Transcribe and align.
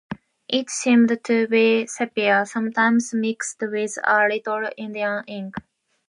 It 0.49 0.71
seemed 0.71 1.15
to 1.25 1.47
be 1.47 1.85
sepia, 1.85 2.47
sometimes 2.47 3.13
mixed 3.13 3.59
with 3.61 3.99
a 4.03 4.27
little 4.27 4.67
Indian 4.75 5.23
ink. 5.27 5.53